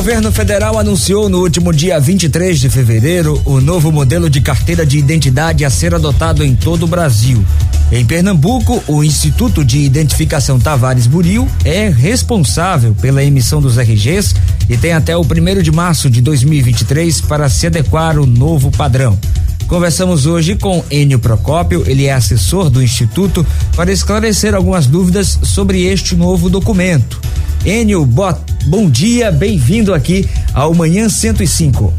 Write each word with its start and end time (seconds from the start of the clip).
Governo 0.00 0.32
federal 0.32 0.78
anunciou 0.78 1.28
no 1.28 1.40
último 1.42 1.74
dia 1.74 2.00
23 2.00 2.58
de 2.58 2.70
fevereiro 2.70 3.38
o 3.44 3.60
novo 3.60 3.92
modelo 3.92 4.30
de 4.30 4.40
carteira 4.40 4.86
de 4.86 4.96
identidade 4.96 5.62
a 5.62 5.68
ser 5.68 5.94
adotado 5.94 6.42
em 6.42 6.56
todo 6.56 6.84
o 6.84 6.86
Brasil. 6.86 7.44
Em 7.92 8.02
Pernambuco, 8.06 8.82
o 8.88 9.04
Instituto 9.04 9.62
de 9.62 9.80
Identificação 9.80 10.58
Tavares 10.58 11.06
Buril 11.06 11.46
é 11.66 11.90
responsável 11.90 12.94
pela 12.94 13.22
emissão 13.22 13.60
dos 13.60 13.76
RGs 13.76 14.34
e 14.70 14.76
tem 14.78 14.94
até 14.94 15.14
o 15.14 15.22
primeiro 15.22 15.62
de 15.62 15.70
março 15.70 16.08
de 16.08 16.22
2023 16.22 17.20
para 17.20 17.50
se 17.50 17.66
adequar 17.66 18.16
ao 18.16 18.24
novo 18.24 18.70
padrão. 18.70 19.18
Conversamos 19.66 20.24
hoje 20.24 20.56
com 20.56 20.82
Enio 20.90 21.18
Procópio, 21.18 21.84
ele 21.86 22.06
é 22.06 22.14
assessor 22.14 22.70
do 22.70 22.82
Instituto, 22.82 23.46
para 23.76 23.92
esclarecer 23.92 24.54
algumas 24.54 24.86
dúvidas 24.86 25.38
sobre 25.42 25.84
este 25.84 26.16
novo 26.16 26.48
documento. 26.48 27.20
Enio, 27.64 28.06
bom 28.06 28.90
dia, 28.90 29.30
bem-vindo 29.30 29.92
aqui 29.92 30.26
ao 30.54 30.74
Manhã 30.74 31.10
105. 31.10 31.92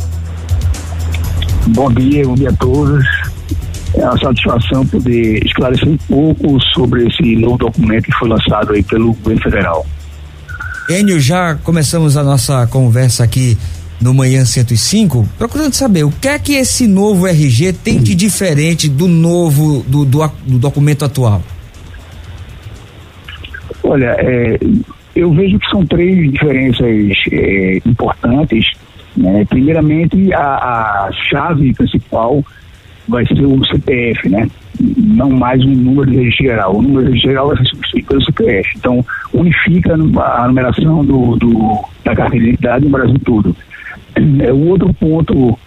Bom 1.68 1.92
dia, 1.94 2.26
bom 2.26 2.34
dia 2.34 2.50
a 2.50 2.54
todos. 2.54 3.06
É 3.94 4.04
uma 4.04 4.18
satisfação 4.18 4.88
poder 4.88 5.46
esclarecer 5.46 5.88
um 5.88 5.98
pouco 5.98 6.60
sobre 6.74 7.08
esse 7.08 7.36
novo 7.36 7.58
documento 7.58 8.06
que 8.06 8.14
foi 8.14 8.30
lançado 8.30 8.74
aí 8.74 8.82
pelo 8.82 9.14
governo 9.14 9.44
federal. 9.44 9.86
Enio, 10.90 11.20
já 11.20 11.54
começamos 11.54 12.18
a 12.18 12.24
nossa 12.24 12.66
conversa 12.66 13.24
aqui 13.24 13.56
no 14.02 14.16
Manhã 14.16 14.44
105, 14.44 15.30
procurando 15.38 15.76
saber 15.76 16.04
o 16.04 16.12
que 16.12 16.28
é 16.28 16.40
que 16.40 16.54
esse 16.54 16.88
novo 16.88 17.28
RG 17.28 17.74
tem 17.74 18.00
de 18.00 18.16
diferente 18.16 18.90
do 18.90 19.08
novo, 19.08 19.86
do, 19.88 20.06
do, 20.06 20.28
do 20.44 20.58
documento 20.58 21.06
atual. 21.06 21.44
Olha, 23.84 24.16
é, 24.18 24.58
eu 25.16 25.32
vejo 25.32 25.60
que 25.60 25.70
são 25.70 25.86
três 25.86 26.32
diferenças 26.32 27.18
é, 27.32 27.82
importantes. 27.86 28.72
Né? 29.16 29.46
Primeiramente, 29.46 30.34
a, 30.34 31.08
a, 31.08 31.12
chave 31.30 31.74
principal 31.74 32.44
vai 33.08 33.26
ser 33.26 33.46
o 33.46 33.66
CPF, 33.66 34.30
né? 34.30 34.48
não 34.80 35.30
mais 35.30 35.64
um 35.64 35.72
número 35.72 36.10
de 36.10 36.18
registro 36.18 36.46
geral. 36.46 36.78
O 36.78 36.82
número 36.82 37.06
de 37.06 37.12
registro 37.12 37.30
geral 37.32 37.48
vai 37.50 37.58
ser 37.58 37.66
substituído 37.66 38.08
pelo 38.08 38.26
CPF. 38.26 38.70
Então, 38.78 39.06
unifica 39.34 39.94
a 39.94 40.48
numeração 40.48 41.04
do, 41.04 41.36
do, 41.36 41.86
da 42.06 42.16
carteira 42.16 42.46
de 42.46 42.52
identidade 42.52 42.86
no 42.86 42.92
Brasil 42.92 43.20
todo. 43.26 43.56
É, 44.16 44.52
o 44.52 44.68
outro 44.68 44.94
ponto 44.94 45.58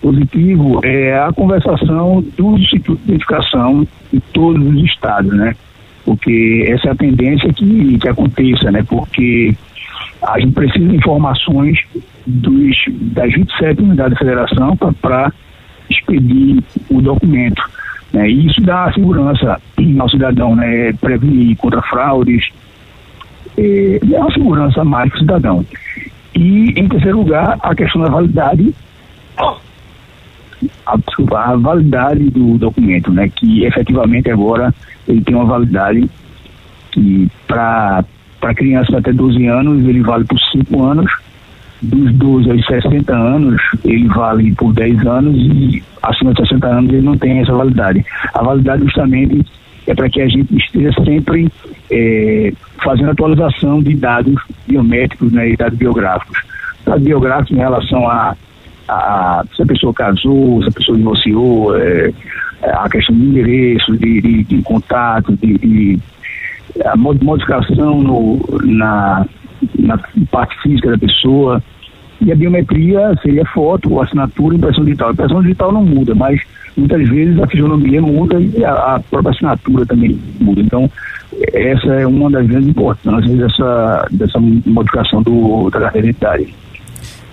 positivo 0.00 0.80
é 0.84 1.18
a 1.18 1.32
conversação 1.32 2.22
do 2.36 2.58
Instituto 2.58 2.98
de 2.98 3.12
Identificação 3.12 3.86
em 4.12 4.20
todos 4.32 4.66
os 4.66 4.84
estados, 4.84 5.32
né? 5.32 5.56
Porque 6.04 6.66
essa 6.68 6.88
é 6.88 6.90
a 6.92 6.96
tendência 6.96 7.52
que, 7.52 7.98
que 7.98 8.08
aconteça, 8.08 8.70
né? 8.70 8.84
Porque 8.86 9.54
a 10.22 10.38
gente 10.38 10.52
precisa 10.52 10.88
de 10.88 10.96
informações 10.96 11.78
dos, 12.26 12.76
das 12.88 13.32
27 13.32 13.82
unidades 13.82 14.12
da 14.12 14.18
federação 14.18 14.76
para 14.76 15.32
expedir 15.90 16.62
o 16.90 17.00
documento. 17.00 17.62
Né? 18.12 18.30
E 18.30 18.46
isso 18.46 18.60
dá 18.62 18.92
segurança 18.92 19.60
ao 19.98 20.08
cidadão, 20.08 20.54
né? 20.54 20.92
prevenir 20.94 21.56
contra 21.56 21.82
fraudes, 21.82 22.48
é, 23.56 24.00
é 24.12 24.18
uma 24.18 24.32
segurança 24.32 24.84
mais 24.84 25.10
para 25.10 25.16
o 25.16 25.20
cidadão. 25.20 25.66
E, 26.34 26.72
em 26.76 26.88
terceiro 26.88 27.18
lugar, 27.18 27.58
a 27.60 27.74
questão 27.74 28.02
da 28.02 28.08
validade 28.08 28.74
a, 30.86 30.96
a 31.52 31.56
validade 31.56 32.30
do 32.30 32.58
documento, 32.58 33.10
né? 33.12 33.28
Que 33.28 33.64
efetivamente 33.64 34.30
agora 34.30 34.74
ele 35.06 35.20
tem 35.22 35.34
uma 35.34 35.44
validade 35.44 36.08
que 36.90 37.28
para 37.46 38.04
crianças 38.54 38.94
até 38.94 39.12
12 39.12 39.46
anos 39.46 39.86
ele 39.86 40.02
vale 40.02 40.24
por 40.24 40.38
5 40.38 40.82
anos, 40.82 41.10
dos 41.82 42.12
12 42.14 42.50
aos 42.50 42.66
60 42.66 43.14
anos 43.14 43.60
ele 43.84 44.08
vale 44.08 44.52
por 44.54 44.72
10 44.72 45.06
anos 45.06 45.36
e 45.36 45.82
acima 46.02 46.32
de 46.32 46.40
60 46.40 46.66
anos 46.66 46.92
ele 46.92 47.02
não 47.02 47.16
tem 47.16 47.40
essa 47.40 47.52
validade. 47.52 48.04
A 48.32 48.42
validade 48.42 48.84
justamente 48.84 49.44
é 49.86 49.94
para 49.94 50.08
que 50.08 50.20
a 50.20 50.28
gente 50.28 50.56
esteja 50.56 50.92
sempre 51.04 51.48
é, 51.90 52.52
fazendo 52.82 53.10
atualização 53.10 53.82
de 53.82 53.94
dados 53.94 54.34
biométricos 54.66 55.32
né, 55.32 55.50
e 55.50 55.56
dados 55.56 55.78
biográficos. 55.78 56.38
Dados 56.86 57.02
biográficos 57.02 57.52
em 57.52 57.60
relação 57.60 58.08
a 58.08 58.34
a, 58.88 59.44
se 59.54 59.62
a 59.62 59.66
pessoa 59.66 59.92
casou, 59.94 60.62
se 60.62 60.68
a 60.68 60.72
pessoa 60.72 60.96
divorciou, 60.96 61.76
é, 61.76 62.12
é, 62.62 62.70
a 62.70 62.88
questão 62.88 63.14
de 63.14 63.22
endereço, 63.22 63.96
de, 63.96 64.20
de, 64.20 64.44
de 64.44 64.62
contato, 64.62 65.36
de, 65.36 65.58
de, 65.58 66.00
a 66.84 66.96
modificação 66.96 68.02
no, 68.02 68.40
na, 68.64 69.26
na 69.78 69.98
parte 70.30 70.60
física 70.62 70.90
da 70.90 70.98
pessoa. 70.98 71.62
E 72.20 72.32
a 72.32 72.36
biometria 72.36 73.14
seria 73.22 73.44
foto, 73.46 74.00
assinatura 74.00 74.56
impressão 74.56 74.84
digital. 74.84 75.08
A 75.08 75.12
impressão 75.12 75.42
digital 75.42 75.72
não 75.72 75.84
muda, 75.84 76.14
mas 76.14 76.40
muitas 76.76 77.08
vezes 77.08 77.38
a 77.38 77.46
fisionomia 77.46 78.00
muda 78.00 78.40
e 78.40 78.64
a, 78.64 78.94
a 78.94 79.00
própria 79.00 79.32
assinatura 79.32 79.84
também 79.84 80.18
muda. 80.40 80.60
Então, 80.60 80.90
essa 81.52 81.94
é 81.94 82.06
uma 82.06 82.30
das 82.30 82.46
grandes 82.46 82.68
importâncias 82.68 83.36
dessa, 83.36 84.08
dessa 84.10 84.38
modificação 84.40 85.22
do, 85.22 85.70
da 85.70 85.80
carteira 85.80 86.08
identitária. 86.08 86.46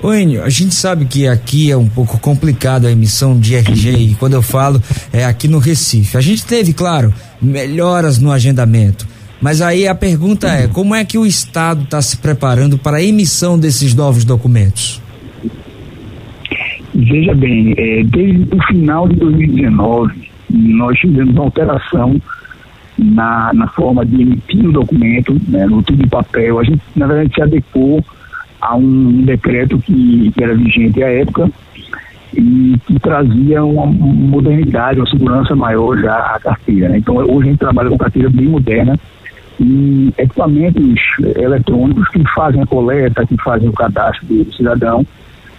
Ô 0.03 0.11
Enio, 0.11 0.43
a 0.43 0.49
gente 0.49 0.73
sabe 0.73 1.05
que 1.05 1.27
aqui 1.27 1.69
é 1.69 1.77
um 1.77 1.87
pouco 1.87 2.19
complicado 2.19 2.87
a 2.87 2.91
emissão 2.91 3.39
de 3.39 3.53
RG 3.53 3.91
e 3.91 4.15
quando 4.15 4.33
eu 4.33 4.41
falo 4.41 4.81
é 5.13 5.25
aqui 5.25 5.47
no 5.47 5.59
Recife. 5.59 6.17
A 6.17 6.21
gente 6.21 6.43
teve, 6.43 6.73
claro, 6.73 7.13
melhoras 7.39 8.17
no 8.17 8.31
agendamento. 8.31 9.07
Mas 9.39 9.61
aí 9.61 9.87
a 9.87 9.93
pergunta 9.93 10.47
é, 10.47 10.67
como 10.67 10.95
é 10.95 11.05
que 11.05 11.19
o 11.19 11.25
Estado 11.25 11.83
está 11.83 12.01
se 12.01 12.17
preparando 12.17 12.79
para 12.79 12.97
a 12.97 13.03
emissão 13.03 13.59
desses 13.59 13.93
novos 13.93 14.25
documentos? 14.25 14.99
Veja 16.95 17.35
bem, 17.35 17.75
é, 17.77 18.03
desde 18.03 18.55
o 18.55 18.63
final 18.67 19.07
de 19.07 19.15
2019, 19.17 20.13
nós 20.49 20.97
tivemos 20.97 21.33
uma 21.35 21.43
alteração 21.43 22.19
na, 22.97 23.51
na 23.53 23.67
forma 23.67 24.03
de 24.03 24.19
emitir 24.19 24.65
o 24.65 24.71
documento, 24.71 25.39
né, 25.47 25.65
no 25.67 25.83
tudo 25.83 26.01
de 26.01 26.09
papel. 26.09 26.59
A 26.59 26.63
gente, 26.63 26.81
na 26.95 27.05
verdade, 27.05 27.33
se 27.35 27.41
adequou 27.41 28.03
a 28.61 28.75
um 28.75 29.23
decreto 29.23 29.79
que, 29.79 30.31
que 30.31 30.43
era 30.43 30.55
vigente 30.55 31.03
à 31.03 31.07
época 31.07 31.49
e 32.33 32.77
que 32.85 32.99
trazia 32.99 33.63
uma 33.63 33.87
modernidade, 33.87 34.99
uma 34.99 35.09
segurança 35.09 35.55
maior 35.55 35.97
já 35.97 36.15
à 36.35 36.39
carteira. 36.39 36.89
Né? 36.89 36.99
Então, 36.99 37.15
hoje 37.15 37.47
a 37.47 37.51
gente 37.51 37.59
trabalha 37.59 37.89
com 37.89 37.97
carteira 37.97 38.29
bem 38.29 38.47
moderna 38.47 38.97
e 39.59 40.13
equipamentos 40.17 40.99
eletrônicos 41.35 42.07
que 42.09 42.23
fazem 42.33 42.61
a 42.61 42.65
coleta, 42.65 43.25
que 43.25 43.35
fazem 43.37 43.67
o 43.67 43.73
cadastro 43.73 44.25
do 44.27 44.53
cidadão 44.53 45.05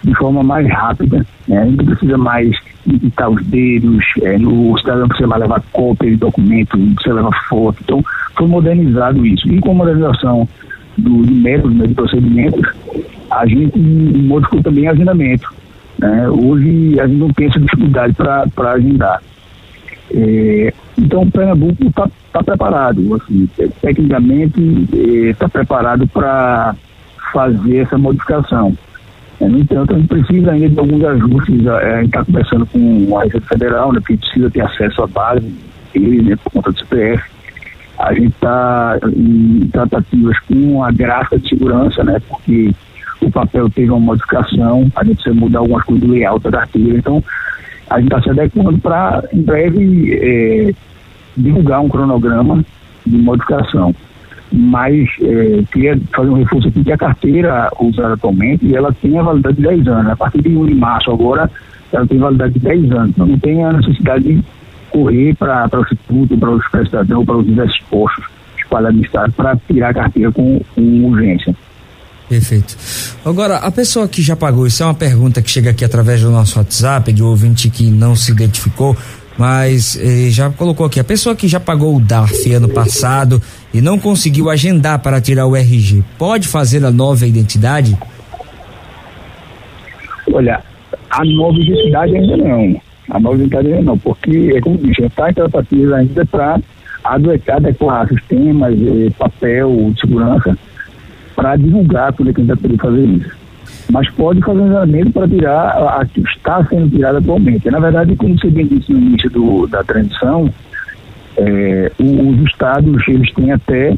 de 0.03 0.13
forma 0.15 0.43
mais 0.43 0.67
rápida. 0.67 1.25
Né? 1.47 1.61
A 1.61 1.65
gente 1.65 1.85
precisa 1.85 2.17
mais 2.17 2.55
digitar 2.85 3.29
os 3.29 3.45
dedos, 3.45 4.03
é, 4.21 4.37
no, 4.37 4.73
o 4.73 4.79
cidadão 4.79 5.07
precisa 5.07 5.27
mais 5.27 5.41
levar 5.41 5.63
cópia 5.71 6.09
de 6.09 6.17
documento, 6.17 6.77
precisa 6.77 7.15
levar 7.15 7.47
foto. 7.47 7.77
Então, 7.83 8.03
foi 8.35 8.47
modernizado 8.47 9.25
isso. 9.25 9.47
E 9.47 9.59
com 9.59 9.71
a 9.71 9.75
modernização 9.75 10.47
do, 10.97 11.25
de 11.25 11.33
métodos, 11.33 11.75
né, 11.75 11.87
de 11.87 11.93
procedimentos, 11.93 12.73
a 13.29 13.45
gente 13.45 13.77
modificou 13.77 14.61
também 14.61 14.87
agendamento. 14.87 15.53
Né? 15.97 16.29
Hoje 16.29 16.99
a 16.99 17.07
gente 17.07 17.19
não 17.19 17.33
pensa 17.33 17.59
dificuldade 17.59 18.13
para 18.13 18.71
agendar. 18.71 19.21
É, 20.13 20.73
então 20.97 21.23
o 21.23 21.31
Pernambuco 21.31 21.85
está 21.85 22.07
tá 22.31 22.43
preparado, 22.43 23.15
assim, 23.15 23.49
tecnicamente 23.81 24.59
está 25.29 25.45
é, 25.45 25.49
preparado 25.49 26.07
para 26.07 26.75
fazer 27.31 27.77
essa 27.77 27.97
modificação. 27.97 28.77
É, 29.39 29.47
no 29.47 29.59
entanto, 29.59 29.93
a 29.93 29.97
gente 29.97 30.07
precisa 30.07 30.51
ainda 30.51 30.69
de 30.69 30.79
alguns 30.79 31.03
ajustes. 31.03 31.67
A, 31.67 32.01
gente 32.01 32.05
está 32.07 32.23
conversando 32.23 32.65
com 32.67 33.17
a 33.17 33.23
Receita 33.23 33.47
Federal, 33.47 33.91
né, 33.91 33.99
porque 33.99 34.17
precisa 34.17 34.49
ter 34.51 34.61
acesso 34.61 35.03
à 35.03 35.07
base, 35.07 35.53
né, 35.95 36.35
por 36.43 36.51
conta 36.51 36.71
do 36.71 36.79
CPF 36.79 37.33
a 38.03 38.13
gente 38.13 38.27
está 38.27 38.99
em 39.15 39.69
tratativas 39.71 40.37
com 40.39 40.83
a 40.83 40.91
gráfica 40.91 41.39
de 41.39 41.47
segurança, 41.47 42.03
né? 42.03 42.19
Porque 42.27 42.71
o 43.21 43.31
papel 43.31 43.69
teve 43.69 43.89
uma 43.89 43.99
modificação, 43.99 44.91
a 44.93 45.03
gente 45.05 45.15
precisa 45.15 45.35
mudar 45.35 45.59
algumas 45.59 45.83
coisas 45.85 46.05
do 46.05 46.13
layout 46.13 46.49
da 46.49 46.59
artigo, 46.59 46.97
então 46.97 47.23
a 47.89 47.99
gente 47.99 48.07
está 48.07 48.21
se 48.21 48.29
adequando 48.29 48.77
para, 48.79 49.23
em 49.31 49.41
breve, 49.41 50.19
é, 50.21 50.73
divulgar 51.37 51.79
um 51.79 51.87
cronograma 51.87 52.65
de 53.05 53.17
modificação. 53.17 53.95
mas 54.51 55.09
é, 55.21 55.63
queria 55.71 55.97
fazer 56.13 56.29
um 56.29 56.35
reforço 56.35 56.67
aqui 56.67 56.83
que 56.83 56.91
a 56.91 56.97
carteira 56.97 57.71
usada 57.79 58.15
atualmente, 58.15 58.75
ela 58.75 58.93
tem 58.93 59.17
a 59.17 59.23
validade 59.23 59.55
de 59.55 59.63
10 59.63 59.87
anos. 59.87 60.11
A 60.11 60.15
partir 60.15 60.41
de 60.41 60.49
1 60.49 60.65
de 60.65 60.75
março 60.75 61.09
agora, 61.09 61.49
ela 61.91 62.05
tem 62.05 62.19
validade 62.19 62.53
de 62.53 62.59
10 62.59 62.91
anos. 62.91 63.09
Então 63.11 63.25
não 63.25 63.39
tem 63.39 63.63
a 63.63 63.71
necessidade 63.71 64.25
de 64.25 64.43
correr 64.93 65.35
para 65.35 65.67
o 65.73 65.81
Instituto, 65.81 66.37
para 66.37 66.51
os 66.51 66.67
prestadores, 66.69 67.25
para 67.25 67.37
os 67.37 67.45
diversos 67.45 67.79
postos 67.89 68.25
espalhados 68.57 68.97
no 68.97 69.05
Estado 69.05 69.31
para 69.33 69.57
tirar 69.67 69.89
a 69.89 69.93
carteira 69.93 70.31
com, 70.31 70.61
com 70.73 71.05
urgência. 71.05 71.55
Perfeito. 72.29 72.75
Agora, 73.25 73.57
a 73.57 73.69
pessoa 73.69 74.07
que 74.07 74.21
já 74.21 74.35
pagou, 74.35 74.65
isso 74.65 74.81
é 74.81 74.85
uma 74.85 74.93
pergunta 74.93 75.41
que 75.41 75.49
chega 75.49 75.71
aqui 75.71 75.83
através 75.83 76.21
do 76.21 76.31
nosso 76.31 76.57
WhatsApp, 76.57 77.11
de 77.11 77.21
um 77.21 77.27
ouvinte 77.27 77.69
que 77.69 77.83
não 77.91 78.15
se 78.15 78.31
identificou, 78.31 78.95
mas 79.37 79.99
eh, 79.99 80.29
já 80.29 80.49
colocou 80.49 80.85
aqui, 80.85 80.99
a 80.99 81.03
pessoa 81.03 81.35
que 81.35 81.47
já 81.47 81.59
pagou 81.59 81.95
o 81.95 81.99
DARF 81.99 82.53
ano 82.53 82.69
passado 82.69 83.41
e 83.73 83.81
não 83.81 83.99
conseguiu 83.99 84.49
agendar 84.49 84.99
para 84.99 85.19
tirar 85.19 85.45
o 85.45 85.55
RG, 85.55 86.03
pode 86.17 86.47
fazer 86.47 86.83
a 86.85 86.91
nova 86.91 87.27
identidade? 87.27 87.97
Olha, 90.31 90.61
a 91.09 91.25
nova 91.25 91.57
identidade 91.59 92.15
ainda 92.15 92.37
não. 92.37 92.81
A 93.09 93.17
ainda 93.17 93.81
não, 93.81 93.97
porque, 93.97 94.53
é 94.55 94.61
como 94.61 94.77
disse, 94.77 95.03
está 95.03 95.29
em 95.29 95.33
tratativa 95.33 95.97
ainda 95.97 96.25
para 96.25 96.59
adequar 97.03 98.07
sistemas, 98.07 98.73
papel 99.17 99.91
de 99.93 100.01
segurança, 100.01 100.57
para 101.35 101.55
divulgar 101.57 102.13
tudo 102.13 102.33
que 102.33 102.41
a 102.41 102.43
gente 102.43 102.57
poder 102.57 102.77
fazer 102.77 103.05
isso 103.05 103.43
mas 103.91 104.09
pode 104.11 104.41
fazer 104.41 104.59
um 104.59 104.67
exame 104.67 105.11
para 105.11 105.27
tirar 105.27 105.99
a 105.99 106.05
que 106.05 106.21
está 106.21 106.63
sendo 106.65 106.89
tirada 106.89 107.17
atualmente. 107.17 107.69
Na 107.69 107.79
verdade, 107.79 108.15
como 108.15 108.37
você 108.37 108.49
bem 108.49 108.67
disse 108.67 108.91
no 108.91 108.99
início 108.99 109.29
do, 109.29 109.67
da 109.67 109.83
transição, 109.83 110.51
é, 111.37 111.91
os 111.99 112.39
estados 112.45 113.07
eles 113.07 113.31
têm 113.33 113.51
até 113.51 113.95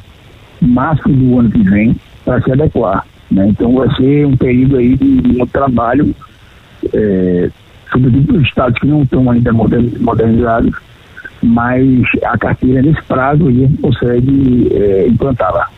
março 0.62 1.08
do 1.08 1.40
ano 1.40 1.52
que 1.52 1.64
vem 1.64 1.96
para 2.24 2.42
se 2.42 2.52
adequar. 2.52 3.06
Né? 3.30 3.48
Então 3.48 3.74
vai 3.76 3.94
ser 3.96 4.26
um 4.26 4.36
período 4.36 4.78
aí 4.78 4.96
de, 4.96 5.22
de 5.22 5.42
um 5.42 5.46
trabalho, 5.46 6.16
é, 6.94 7.50
sobretudo 7.96 8.38
os 8.38 8.44
estados 8.44 8.78
que 8.80 8.88
não 8.88 9.04
estão 9.04 9.30
ainda 9.32 9.54
modernizados, 9.54 10.74
mas 11.42 12.04
a 12.24 12.38
carteira 12.38 12.82
nesse 12.82 13.02
prazo 13.04 13.48
aí 13.48 13.70
consegue 13.82 14.68
é, 14.72 15.08
implantá-la. 15.08 15.70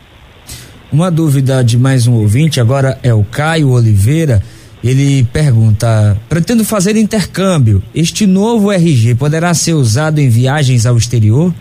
Uma 0.90 1.10
dúvida 1.10 1.62
de 1.62 1.76
mais 1.78 2.06
um 2.06 2.14
ouvinte, 2.14 2.60
agora 2.60 2.98
é 3.02 3.12
o 3.12 3.22
Caio 3.22 3.70
Oliveira. 3.70 4.42
Ele 4.82 5.24
pergunta: 5.24 6.16
pretendo 6.28 6.64
fazer 6.64 6.96
intercâmbio. 6.96 7.82
Este 7.94 8.26
novo 8.26 8.72
RG 8.72 9.14
poderá 9.14 9.52
ser 9.52 9.74
usado 9.74 10.18
em 10.18 10.28
viagens 10.28 10.86
ao 10.86 10.96
exterior? 10.96 11.52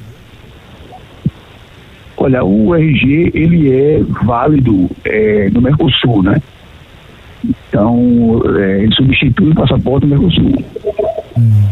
Olha, 2.16 2.44
o 2.44 2.74
RG 2.74 3.32
ele 3.34 3.72
é 3.72 4.02
válido 4.24 4.90
é, 5.04 5.50
no 5.52 5.62
Mercosul, 5.62 6.24
né? 6.24 6.42
Então 7.44 8.42
é, 8.58 8.84
ele 8.84 8.96
substitui 8.96 9.52
o 9.52 9.56
passaporte 9.56 10.08
do 10.08 10.10
Mercosul. 10.10 10.64
Hum. 11.38 11.64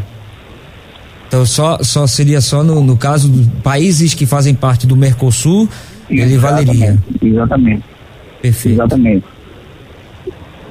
Então 1.27 1.45
só, 1.45 1.79
só 1.81 2.05
seria 2.07 2.39
só 2.39 2.63
no, 2.63 2.81
no 2.81 2.97
caso 2.97 3.29
dos 3.29 3.47
países 3.61 4.13
que 4.13 4.25
fazem 4.25 4.53
parte 4.53 4.85
do 4.85 4.95
Mercosul 4.95 5.67
ele 6.09 6.37
valeria. 6.37 6.97
Exatamente. 7.21 7.83
Perfeito. 8.41 8.75
Exatamente. 8.75 9.25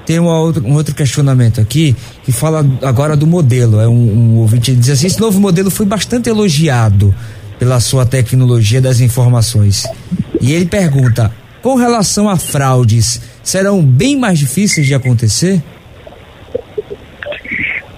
Tem 0.07 0.19
uma 0.19 0.39
outra, 0.39 0.63
um 0.63 0.75
outro 0.75 0.95
questionamento 0.95 1.61
aqui 1.61 1.97
que 2.25 2.31
fala 2.31 2.65
agora 2.83 3.17
do 3.17 3.27
modelo. 3.27 3.81
É 3.81 3.89
um, 3.89 3.93
um 3.93 4.37
ouvinte 4.37 4.71
que 4.71 4.77
diz 4.77 4.91
assim: 4.91 5.07
esse 5.07 5.21
novo 5.21 5.41
modelo 5.41 5.71
foi 5.71 5.87
bastante 5.87 6.29
elogiado 6.29 7.15
pela 7.59 7.81
sua 7.81 8.05
tecnologia 8.05 8.81
das 8.81 9.01
informações. 9.01 9.85
E 10.41 10.53
ele 10.53 10.67
pergunta: 10.67 11.33
com 11.63 11.75
relação 11.75 12.29
a 12.29 12.37
fraudes, 12.37 13.23
serão 13.45 13.85
bem 13.85 14.19
mais 14.19 14.39
difíceis 14.39 14.87
de 14.87 14.95
acontecer? 14.95 15.63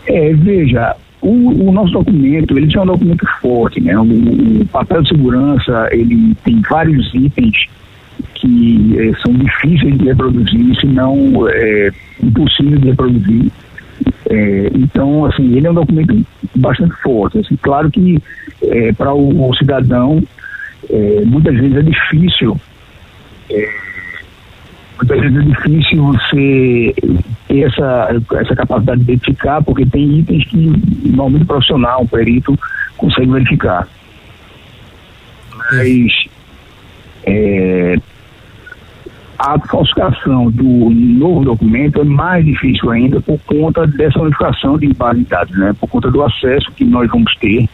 É, 0.06 0.32
veja, 0.34 0.94
o, 1.22 1.68
o, 1.68 1.72
nosso 1.72 1.92
documento, 1.92 2.56
ele 2.56 2.72
é 2.74 2.80
um 2.80 2.86
documento 2.86 3.26
forte, 3.40 3.80
né? 3.80 3.96
O, 3.98 4.02
o, 4.02 4.66
papel 4.66 5.02
de 5.02 5.08
segurança, 5.08 5.88
ele 5.92 6.34
tem 6.44 6.60
vários 6.68 7.12
itens 7.14 7.66
que 8.34 8.96
é, 8.98 9.12
são 9.22 9.32
difíceis 9.32 9.96
de 9.98 10.04
reproduzir, 10.04 10.80
se 10.80 10.86
não 10.86 11.48
é, 11.48 11.90
impossível 12.22 12.78
de 12.78 12.88
reproduzir. 12.88 13.50
É, 14.28 14.70
então, 14.74 15.24
assim, 15.24 15.56
ele 15.56 15.66
é 15.66 15.70
um 15.70 15.74
documento 15.74 16.26
bastante 16.54 16.94
forte. 17.02 17.38
Assim, 17.38 17.56
claro 17.56 17.90
que 17.90 18.18
é, 18.62 18.92
para 18.92 19.12
o, 19.12 19.48
o, 19.48 19.56
cidadão, 19.56 20.22
é, 20.90 21.22
muitas 21.24 21.54
vezes 21.54 21.76
é 21.76 21.82
difícil 21.82 22.60
muitas 24.96 25.20
vezes 25.20 25.36
é 25.36 25.42
difícil 25.42 26.04
você 26.04 26.94
ter 27.48 27.60
essa, 27.62 28.08
essa 28.34 28.56
capacidade 28.56 29.04
de 29.04 29.12
identificar, 29.12 29.62
porque 29.62 29.86
tem 29.86 30.18
itens 30.18 30.44
que 30.44 30.72
normalmente 31.04 31.42
o 31.42 31.46
profissional, 31.46 32.02
um 32.02 32.06
perito, 32.06 32.58
consegue 32.96 33.30
verificar. 33.30 33.86
Mas 35.72 36.12
é, 37.24 37.96
a 39.38 39.58
falsificação 39.58 40.50
do 40.50 40.90
novo 40.90 41.44
documento 41.44 42.00
é 42.00 42.04
mais 42.04 42.44
difícil 42.44 42.90
ainda 42.90 43.20
por 43.20 43.38
conta 43.46 43.86
dessa 43.86 44.18
unificação 44.20 44.78
de 44.78 44.92
base 44.94 45.20
de 45.20 45.26
dados, 45.26 45.56
né? 45.58 45.74
por 45.78 45.88
conta 45.88 46.10
do 46.10 46.22
acesso 46.22 46.72
que 46.72 46.84
nós 46.84 47.10
vamos 47.10 47.34
ter 47.36 47.68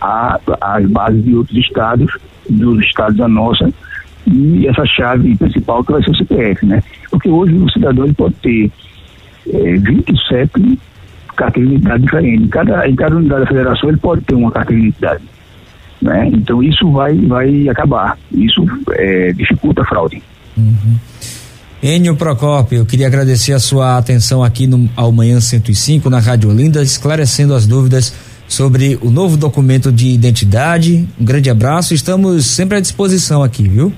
às 0.00 0.86
bases 0.86 1.24
de 1.24 1.34
outros 1.34 1.58
estados, 1.58 2.10
dos 2.48 2.84
estados 2.84 3.16
da 3.16 3.28
nossa, 3.28 3.70
e 4.26 4.66
essa 4.66 4.84
chave 4.86 5.36
principal 5.36 5.84
que 5.84 5.92
vai 5.92 6.02
ser 6.02 6.10
o 6.10 6.16
CPF, 6.16 6.66
né? 6.66 6.82
Porque 7.10 7.28
hoje 7.28 7.54
o 7.54 7.70
cidadão 7.70 8.12
pode 8.14 8.34
ter 8.36 8.70
é, 9.52 9.76
27 9.76 10.78
carteiras 11.36 11.70
de 11.70 11.76
identidade 11.76 12.02
diferentes. 12.02 12.44
Em 12.44 12.48
cada, 12.48 12.88
em 12.88 12.96
cada 12.96 13.16
unidade 13.16 13.40
da 13.42 13.46
federação 13.46 13.88
ele 13.88 13.98
pode 13.98 14.22
ter 14.22 14.34
uma 14.34 14.50
carteira 14.50 14.80
de 14.80 14.88
identidade. 14.88 15.24
Né? 16.00 16.30
Então 16.32 16.62
isso 16.62 16.90
vai, 16.90 17.14
vai 17.16 17.68
acabar. 17.68 18.18
Isso 18.32 18.64
é, 18.92 19.32
dificulta 19.32 19.82
a 19.82 19.84
fraude. 19.84 20.22
Uhum. 20.56 20.96
Enio 21.82 22.16
Procópio, 22.16 22.78
eu 22.78 22.86
queria 22.86 23.06
agradecer 23.06 23.52
a 23.52 23.58
sua 23.58 23.98
atenção 23.98 24.42
aqui 24.42 24.66
no 24.66 24.88
ao 24.96 25.12
Manhã 25.12 25.38
105 25.38 26.08
na 26.08 26.18
Rádio 26.18 26.48
Olinda, 26.48 26.82
esclarecendo 26.82 27.52
as 27.52 27.66
dúvidas 27.66 28.14
sobre 28.48 28.98
o 29.02 29.10
novo 29.10 29.36
documento 29.36 29.92
de 29.92 30.08
identidade. 30.08 31.06
Um 31.20 31.24
grande 31.24 31.50
abraço, 31.50 31.92
estamos 31.92 32.46
sempre 32.46 32.78
à 32.78 32.80
disposição 32.80 33.42
aqui, 33.42 33.68
viu? 33.68 33.92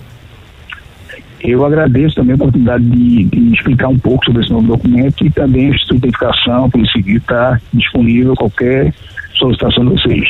Eu 1.40 1.64
agradeço 1.64 2.16
também 2.16 2.32
a 2.32 2.36
oportunidade 2.36 2.84
de, 2.84 3.25
de, 3.25 3.54
explicar 3.54 3.88
um 3.88 3.99
pouco 3.99 4.25
sobre 4.25 4.42
esse 4.42 4.50
novo 4.50 4.66
documento 4.66 5.25
e 5.25 5.30
também 5.30 5.70
o 5.70 5.75
Instituto 5.75 6.00
de 6.00 6.08
Identificação, 6.08 6.64
a 6.64 6.68
Polícia 6.68 6.92
Civil 6.92 7.18
está 7.18 7.61
disponível 7.72 8.32
a 8.32 8.37
qualquer 8.37 8.94
solicitação 9.34 9.84
de 9.84 9.90
vocês. 9.90 10.28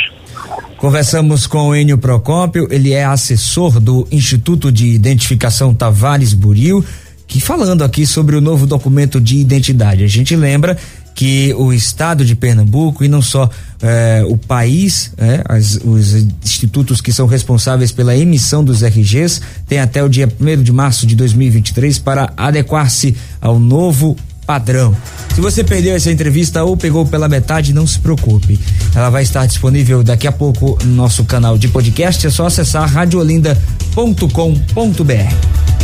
Conversamos 0.77 1.47
com 1.47 1.69
o 1.69 1.77
Enio 1.77 1.97
Procópio, 1.97 2.69
ele 2.71 2.93
é 2.93 3.05
assessor 3.05 3.81
do 3.81 4.07
Instituto 4.13 4.71
de 4.71 4.89
Identificação 4.89 5.73
Tavares 5.73 6.35
Buril, 6.35 6.85
que 7.27 7.41
falando 7.41 7.83
aqui 7.83 8.07
sobre 8.07 8.37
o 8.37 8.41
novo 8.41 8.67
documento 8.67 9.21
de 9.21 9.39
identidade. 9.39 10.05
A 10.05 10.09
gente 10.09 10.37
lembra 10.37 10.77
que 11.17 11.53
o 11.55 11.73
estado 11.73 12.25
de 12.27 12.37
Pernambuco 12.37 13.03
e 13.03 13.09
não 13.09 13.23
só 13.23 13.49
eh, 13.81 14.23
o 14.29 14.37
país, 14.37 15.11
eh, 15.17 15.43
as, 15.49 15.81
os 15.83 16.13
institutos 16.45 17.01
que 17.01 17.11
são 17.11 17.27
responsáveis 17.27 17.91
pela 17.91 18.15
emissão 18.15 18.63
dos 18.63 18.83
RGs 18.83 19.41
têm 19.67 19.81
até 19.81 20.05
o 20.05 20.11
dia 20.11 20.31
1 20.39 20.63
de 20.63 20.73
março 20.73 21.07
de 21.07 21.17
2023 21.17 21.99
para 22.01 22.35
adequar-se 22.37 23.17
ao 23.41 23.59
novo 23.59 24.15
padrão. 24.47 24.95
Se 25.35 25.41
você 25.41 25.65
perdeu 25.65 25.97
essa 25.97 26.13
entrevista 26.13 26.63
ou 26.63 26.77
pegou 26.77 27.07
pela 27.07 27.31
metade, 27.31 27.73
não 27.73 27.87
se 27.87 27.99
preocupe. 27.99 28.61
Ela 28.95 29.09
vai 29.09 29.23
estar 29.23 29.47
disponível 29.47 30.05
daqui 30.05 30.27
a 30.27 30.33
pouco 30.33 30.77
no 30.85 30.95
nosso 30.95 31.25
canal 31.25 31.57
de 31.57 31.69
podcast. 31.69 32.27
É 32.27 32.31
só 32.31 32.45
acessar 32.47 32.93
radiolinda.com.br. 32.93 35.76